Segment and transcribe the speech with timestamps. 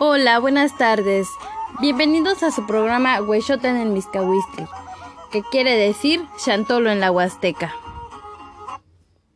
[0.00, 1.28] Hola, buenas tardes.
[1.80, 4.66] Bienvenidos a su programa Huechotan en Miscahuistli,
[5.30, 7.72] que quiere decir Chantolo en la Huasteca.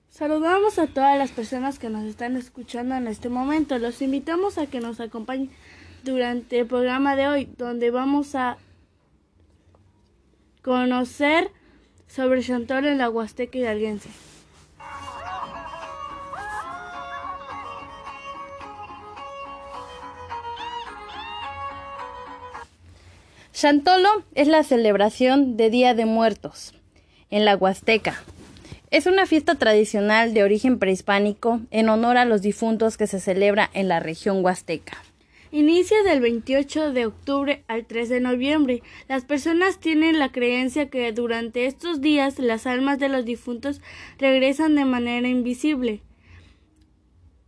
[0.09, 3.79] Saludamos a todas las personas que nos están escuchando en este momento.
[3.79, 5.53] Los invitamos a que nos acompañen
[6.03, 8.59] durante el programa de hoy, donde vamos a
[10.63, 11.53] conocer
[12.09, 14.09] sobre Chantolo en la Huasteca hidalguense.
[23.61, 26.75] Chantolo es la celebración de Día de Muertos
[27.29, 28.23] en la Huasteca.
[28.93, 33.69] Es una fiesta tradicional de origen prehispánico en honor a los difuntos que se celebra
[33.75, 34.99] en la región huasteca.
[35.51, 38.83] Inicia del 28 de octubre al 3 de noviembre.
[39.09, 43.81] Las personas tienen la creencia que durante estos días las almas de los difuntos
[44.21, 46.01] regresan de manera invisible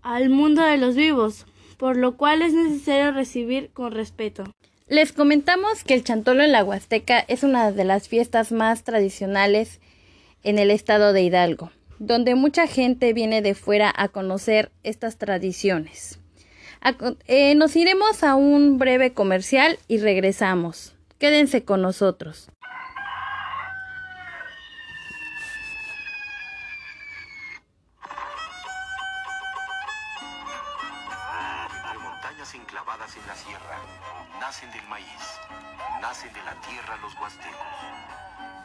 [0.03, 4.43] al mundo de los vivos, por lo cual es necesario recibir con respeto.
[4.91, 9.79] Les comentamos que el Chantolo en la Huasteca es una de las fiestas más tradicionales
[10.43, 16.19] en el estado de Hidalgo, donde mucha gente viene de fuera a conocer estas tradiciones.
[17.29, 20.97] Eh, nos iremos a un breve comercial y regresamos.
[21.21, 22.49] Quédense con nosotros.
[32.55, 33.79] Enclavadas en la sierra,
[34.41, 35.39] nacen del maíz,
[36.01, 37.75] nacen de la tierra los huastecos.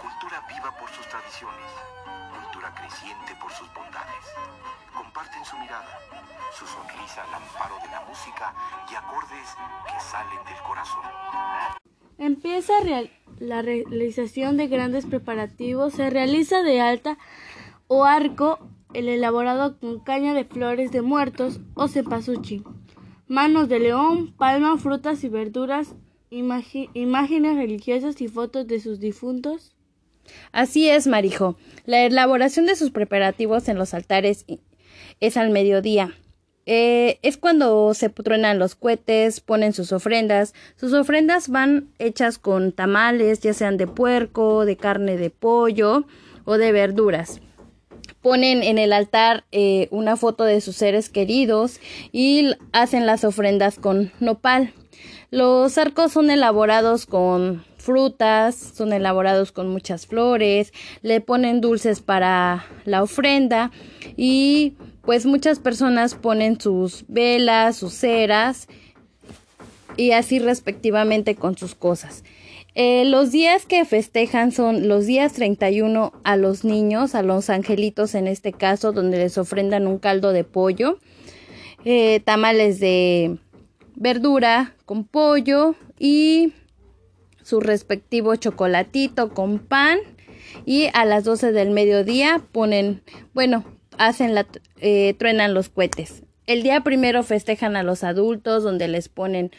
[0.02, 1.70] Cultura viva por sus tradiciones,
[2.34, 4.26] cultura creciente por sus bondades.
[4.94, 6.00] Comparten su mirada,
[6.54, 8.54] su sonrisa al amparo de la música
[8.92, 9.50] y acordes
[9.86, 11.04] que salen del corazón.
[12.18, 12.74] Empieza
[13.40, 17.18] la realización de grandes preparativos, se realiza de alta
[17.88, 18.60] o arco,
[18.94, 22.64] el elaborado con caña de flores de muertos o cepasuchi
[23.28, 25.96] manos de león, palma, frutas y verduras,
[26.30, 29.74] imágenes religiosas y fotos de sus difuntos.
[30.52, 31.58] Así es, Marijo.
[31.86, 34.46] La elaboración de sus preparativos en los altares
[35.20, 36.16] es al mediodía.
[36.68, 40.56] Eh, es cuando se truenan los cohetes, ponen sus ofrendas.
[40.78, 46.06] Sus ofrendas van hechas con tamales, ya sean de puerco, de carne de pollo
[46.44, 47.40] o de verduras
[48.26, 51.80] ponen en el altar eh, una foto de sus seres queridos
[52.12, 54.74] y hacen las ofrendas con nopal.
[55.30, 62.66] Los arcos son elaborados con frutas, son elaborados con muchas flores, le ponen dulces para
[62.86, 63.70] la ofrenda
[64.18, 68.68] y pues muchas personas ponen sus velas, sus ceras
[69.98, 72.24] y así respectivamente con sus cosas.
[72.78, 78.16] Eh, los días que festejan son los días 31 a los niños, a los angelitos
[78.16, 81.00] en este caso, donde les ofrendan un caldo de pollo,
[81.86, 83.38] eh, tamales de
[83.96, 86.52] verdura con pollo y
[87.42, 90.00] su respectivo chocolatito con pan
[90.66, 93.02] y a las 12 del mediodía ponen,
[93.34, 93.64] bueno,
[93.98, 94.48] hacen la,
[94.82, 96.24] eh, truenan los cohetes.
[96.46, 99.52] El día primero festejan a los adultos donde les ponen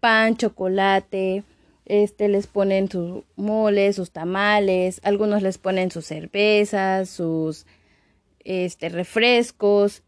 [0.00, 1.44] pan, chocolate,
[1.86, 7.66] este les ponen sus moles, sus tamales, algunos les ponen sus cervezas, sus
[8.44, 10.02] este refrescos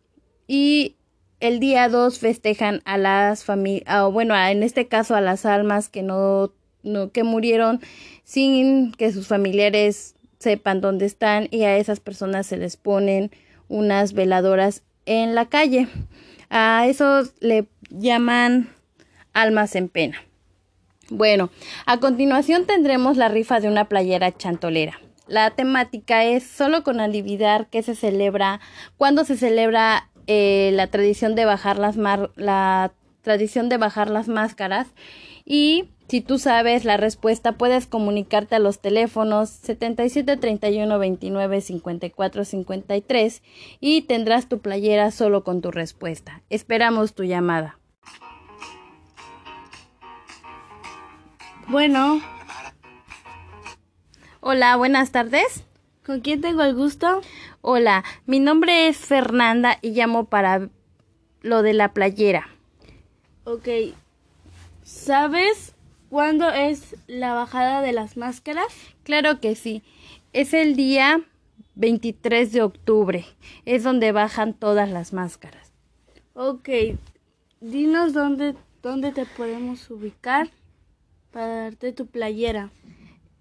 [0.46, 0.96] y
[1.40, 6.02] el día 2 festejan a las familias, bueno, en este caso a las almas que
[6.02, 7.80] no, no, que murieron
[8.24, 13.30] sin que sus familiares sepan dónde están y a esas personas se les ponen
[13.68, 15.88] unas veladoras en la calle.
[16.48, 18.70] A esos le llaman
[19.32, 20.18] almas en pena.
[21.10, 21.50] Bueno,
[21.86, 25.00] a continuación tendremos la rifa de una playera chantolera.
[25.28, 28.60] La temática es solo con adivinar qué se celebra,
[28.96, 34.86] cuándo se celebra eh, la tradición de bajar las la tradición de bajar las máscaras
[35.44, 42.44] y si tú sabes la respuesta puedes comunicarte a los teléfonos 77 31 29 54
[42.44, 43.42] 53
[43.80, 46.42] y tendrás tu playera solo con tu respuesta.
[46.50, 47.78] Esperamos tu llamada.
[51.68, 52.20] Bueno.
[54.40, 55.64] Hola, buenas tardes.
[56.04, 57.20] ¿Con quién tengo el gusto?
[57.60, 60.68] Hola, mi nombre es Fernanda y llamo para
[61.42, 62.46] lo de la playera.
[63.42, 63.68] Ok.
[64.84, 65.74] ¿Sabes
[66.08, 68.72] cuándo es la bajada de las máscaras?
[69.02, 69.82] Claro que sí.
[70.32, 71.22] Es el día
[71.74, 73.26] 23 de octubre.
[73.64, 75.72] Es donde bajan todas las máscaras.
[76.34, 76.68] Ok.
[77.60, 80.48] Dinos dónde, dónde te podemos ubicar
[81.30, 82.70] para darte tu playera.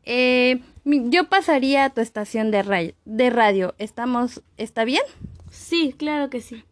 [0.03, 3.75] Eh, yo pasaría a tu estación de, radio, de radio.
[3.77, 5.03] ¿Estamos, ¿Está bien?
[5.49, 6.63] Sí, claro que sí.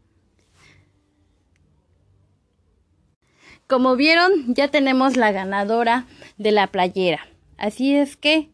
[3.74, 6.06] como vieron, ya tenemos la ganadora
[6.38, 7.28] de la playera.
[7.58, 8.52] Así es que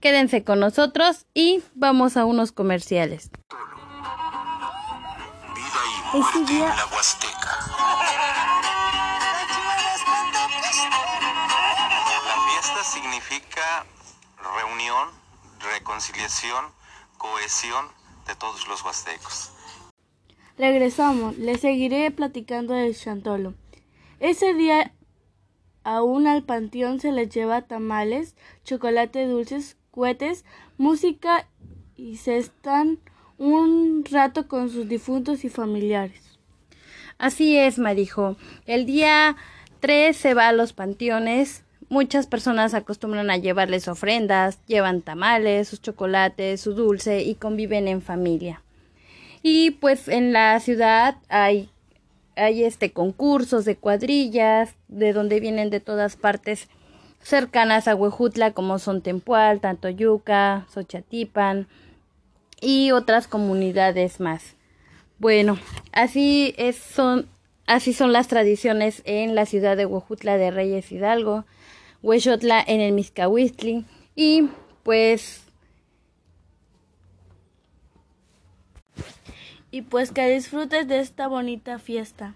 [0.00, 3.30] quédense con nosotros y vamos a unos comerciales.
[5.54, 5.70] Vida
[6.12, 7.41] y muerte en la Huasteca.
[15.60, 16.64] Reconciliación,
[17.18, 17.86] cohesión
[18.26, 19.52] de todos los huastecos.
[20.58, 23.54] Regresamos, les seguiré platicando del Chantolo.
[24.20, 24.92] Ese día
[25.84, 30.44] aún al panteón se les lleva tamales, chocolate dulces, cohetes,
[30.78, 31.48] música
[31.96, 32.98] y se están
[33.38, 36.38] un rato con sus difuntos y familiares.
[37.18, 38.36] Así es, Marijo.
[38.66, 39.36] El día
[39.80, 41.64] 3 se va a los panteones.
[41.88, 48.02] Muchas personas acostumbran a llevarles ofrendas, llevan tamales, sus chocolates, su dulce y conviven en
[48.02, 48.62] familia.
[49.42, 51.68] Y pues en la ciudad hay
[52.36, 56.68] hay este concursos de cuadrillas de donde vienen de todas partes
[57.22, 61.66] cercanas a Huejutla como son Tempual, Tantoyuca, Xochatipan
[62.60, 64.56] y otras comunidades más.
[65.18, 65.58] Bueno,
[65.92, 67.28] así es, son
[67.72, 71.44] así son las tradiciones en la ciudad de Huejutla de Reyes Hidalgo,
[72.02, 74.48] Huexotla en el Miscahuistli y
[74.82, 75.42] pues
[79.70, 82.34] y pues que disfrutes de esta bonita fiesta.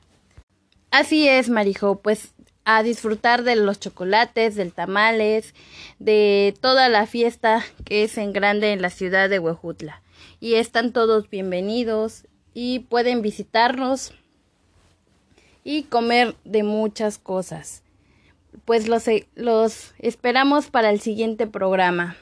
[0.90, 2.32] Así es, Marijo, pues
[2.64, 5.54] a disfrutar de los chocolates, del tamales,
[5.98, 10.02] de toda la fiesta que es en grande en la ciudad de Huejutla.
[10.40, 14.14] Y están todos bienvenidos y pueden visitarnos
[15.66, 17.82] y comer de muchas cosas.
[18.64, 22.16] Pues los, los esperamos para el siguiente programa.